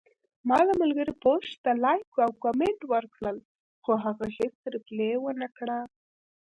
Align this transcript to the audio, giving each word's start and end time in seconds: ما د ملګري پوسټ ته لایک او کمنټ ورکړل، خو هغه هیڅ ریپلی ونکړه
ما 0.49 0.59
د 0.67 0.69
ملګري 0.81 1.13
پوسټ 1.21 1.51
ته 1.63 1.71
لایک 1.83 2.09
او 2.25 2.31
کمنټ 2.43 2.79
ورکړل، 2.93 3.37
خو 3.83 3.91
هغه 4.05 4.25
هیڅ 4.37 4.55
ریپلی 4.73 5.11
ونکړه 5.25 5.77